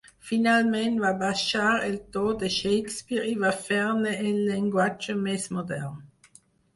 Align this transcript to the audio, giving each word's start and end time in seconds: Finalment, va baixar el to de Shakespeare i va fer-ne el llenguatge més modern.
Finalment, 0.27 0.95
va 1.01 1.09
baixar 1.17 1.65
el 1.89 1.99
to 2.15 2.23
de 2.43 2.49
Shakespeare 2.55 3.25
i 3.33 3.35
va 3.43 3.51
fer-ne 3.67 4.15
el 4.31 4.39
llenguatge 4.47 5.15
més 5.27 5.47
modern. 5.59 6.01